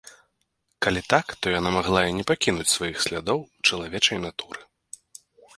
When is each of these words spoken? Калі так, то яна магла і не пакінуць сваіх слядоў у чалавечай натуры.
Калі 0.85 1.01
так, 1.13 1.25
то 1.41 1.45
яна 1.59 1.69
магла 1.77 2.01
і 2.07 2.15
не 2.21 2.25
пакінуць 2.31 2.67
сваіх 2.75 2.97
слядоў 3.09 3.39
у 3.45 3.69
чалавечай 3.69 4.17
натуры. 4.29 4.59